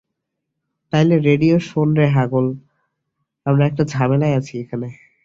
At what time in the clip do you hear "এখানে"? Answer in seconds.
4.59-4.87